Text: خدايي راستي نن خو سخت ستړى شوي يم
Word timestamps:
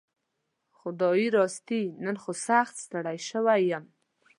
خدايي 0.79 1.27
راستي 1.37 1.81
نن 2.03 2.15
خو 2.23 2.31
سخت 2.47 2.75
ستړى 2.83 3.17
شوي 3.29 3.59
يم 3.71 3.85